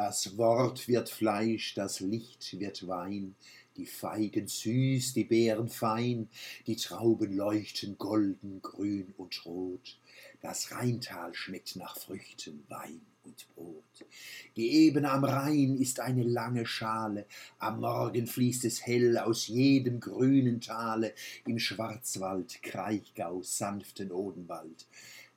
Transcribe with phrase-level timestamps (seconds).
[0.00, 3.34] Das Wort wird Fleisch, das Licht wird Wein,
[3.76, 6.28] die Feigen süß, die Beeren fein,
[6.68, 9.98] die Trauben leuchten golden, grün und rot.
[10.40, 14.06] Das Rheintal schmeckt nach Früchten, Wein und Brot.
[14.54, 17.26] Die Ebene am Rhein ist eine lange Schale,
[17.58, 21.12] am Morgen fließt es hell aus jedem grünen Tale,
[21.44, 24.86] im Schwarzwald, Kraichgau, sanften Odenwald.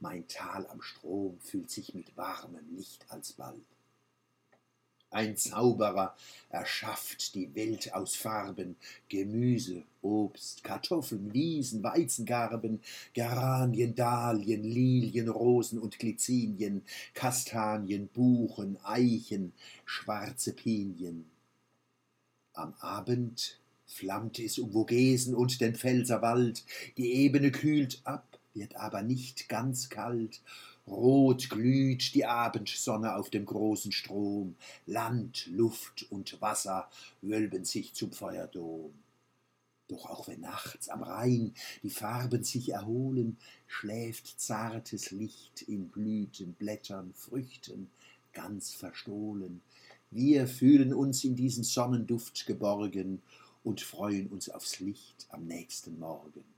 [0.00, 3.77] Mein Tal am Strom füllt sich mit warmem Licht alsbald.
[5.10, 6.14] Ein Zauberer
[6.50, 8.76] erschafft die Welt aus Farben,
[9.08, 12.82] Gemüse, Obst, Kartoffeln, Wiesen, Weizengarben,
[13.14, 16.82] Geranien, Dahlien, Lilien, Rosen und Glycinien,
[17.14, 19.54] Kastanien, Buchen, Eichen,
[19.86, 21.24] schwarze Pinien.
[22.52, 26.64] Am Abend flammt es um Vogesen und den Pfälzerwald,
[26.98, 30.42] die Ebene kühlt ab, wird aber nicht ganz kalt,
[30.90, 36.88] Rot glüht die Abendsonne auf dem großen Strom, Land, Luft und Wasser
[37.22, 38.92] wölben sich zum Feuerdom.
[39.88, 46.52] Doch auch wenn nachts am Rhein die Farben sich erholen, schläft zartes Licht in Blüten,
[46.52, 47.90] Blättern, Früchten,
[48.32, 49.62] ganz verstohlen.
[50.10, 53.22] Wir fühlen uns in diesen Sonnenduft geborgen
[53.64, 56.57] und freuen uns aufs Licht am nächsten Morgen.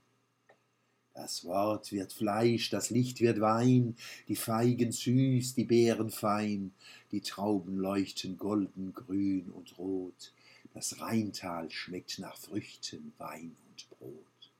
[1.21, 3.95] Das Wort wird Fleisch, das Licht wird Wein,
[4.27, 6.73] die Feigen süß, die Beeren fein,
[7.11, 10.33] die Trauben leuchten golden, grün und rot,
[10.73, 14.51] das Rheintal schmeckt nach Früchten, Wein und Brot.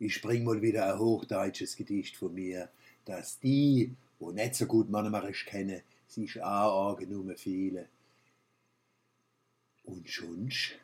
[0.00, 2.68] Ich bring mal wieder ein hochdeutsches Gedicht von mir,
[3.04, 7.88] dass die, wo nicht so gut Mannemarisch kenne, sich auch angenommen viele.
[9.84, 10.80] Und schonst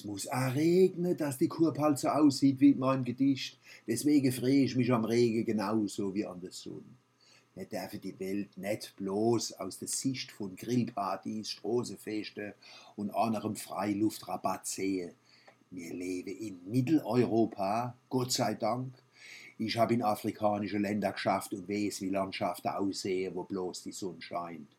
[0.00, 3.60] es muss auch regnen, dass die Kurpal so aussieht wie in meinem Gedicht.
[3.86, 6.96] Deswegen freue ich mich am Regen genauso wie an der Sonne.
[7.54, 12.54] Wir dürfen die Welt nicht bloß aus der Sicht von Grillpartys, Straßenfesten
[12.96, 15.12] und anderem Freiluftrabatt sehen.
[15.70, 18.94] Wir leben in Mitteleuropa, Gott sei Dank.
[19.58, 24.22] Ich habe in afrikanische Länder geschafft und weiß, wie Landschaften aussehen, wo bloß die Sonne
[24.22, 24.74] scheint.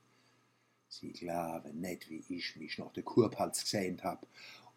[0.92, 4.28] Sie glauben nicht, wie ich mich nach der Kurpalz gesehen habe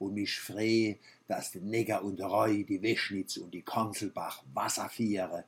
[0.04, 5.44] und mich frei, dass der Neger und Reu, die Weschnitz und die Kanzelbach Wasser fiere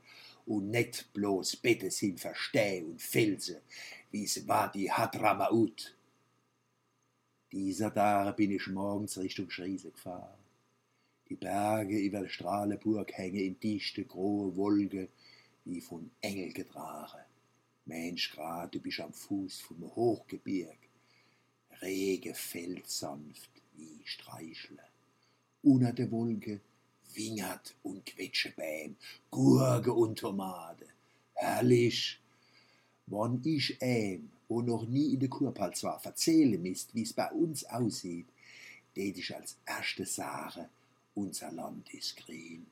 [0.47, 3.61] und net bloß Bette sind Versteh und Felsen,
[4.11, 5.97] wie es war die Hadramaut.
[7.53, 10.39] Dieser Tag bin ich morgens Richtung Schriese gefahren.
[11.28, 15.09] Die Berge über der Strahleburg hängen in dichte, grohe Wolke,
[15.65, 17.25] wie von Engel getragen.
[17.84, 20.78] Mensch, grad, du bist am Fuß vom Hochgebirg.
[21.83, 24.82] Rege fällt sanft, wie streichle.
[25.62, 26.60] Unter der Wolke
[27.14, 28.97] wingert und quetsche Bäm,
[29.31, 30.87] Gurke und Tomate.
[31.34, 32.20] Herrlich!
[33.06, 37.64] Wann ich ähm, wo noch nie in der Kurpalz war, verzähle mist, wie's bei uns
[37.64, 38.26] aussieht,
[38.94, 40.69] tät ich als erste Sache,
[41.14, 42.66] unser Land ist grün.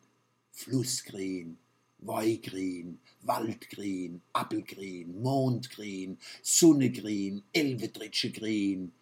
[0.52, 1.58] Flussgrün,
[1.98, 8.92] Weihgrün, Waldgrün, Appelgrün, Mondgrün, Sonnegrün, Elvedritsche Grün,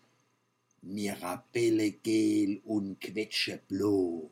[0.82, 4.30] Mirabelle gel und quetsche blo.